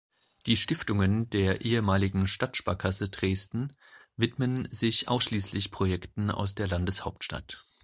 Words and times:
Die 0.47 0.57
Stiftungen 0.57 1.29
der 1.29 1.61
ehemaligen 1.61 2.25
Stadtsparkasse 2.25 3.09
Dresden 3.09 3.71
widmen 4.17 4.67
sich 4.71 5.07
ausschließlich 5.07 5.69
Projekten 5.69 6.31
aus 6.31 6.55
der 6.55 6.67
Landeshauptstadt. 6.67 7.63